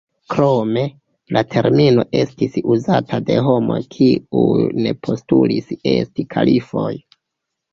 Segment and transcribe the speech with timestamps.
[0.33, 0.83] Krome,
[1.35, 6.91] la termino estis uzata de homoj kiuj ne postulis esti kalifoj.